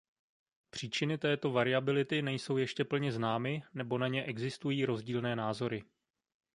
Příčiny 0.69 1.17
této 1.17 1.51
variability 1.51 2.21
nejsou 2.21 2.57
ještě 2.57 2.83
plně 2.85 3.11
známy 3.11 3.63
nebo 3.73 3.97
na 3.97 4.07
ně 4.07 4.23
existují 4.23 4.85
rozdílné 4.85 5.35
názory. 5.35 5.83